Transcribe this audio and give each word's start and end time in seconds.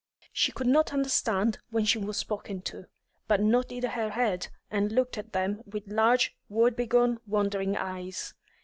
She 0.33 0.51
could 0.51 0.65
not 0.65 0.93
understand 0.93 1.59
when 1.69 1.85
she 1.85 1.99
was 1.99 2.17
spoken 2.17 2.63
to, 2.63 2.85
but 3.27 3.39
nodded 3.39 3.83
her 3.83 4.09
head 4.09 4.47
and 4.71 4.91
looked 4.91 5.15
at 5.15 5.31
them 5.31 5.61
with 5.63 5.87
large, 5.91 6.35
woebegone, 6.49 7.19
wandering 7.27 7.77
eyes. 7.77 8.33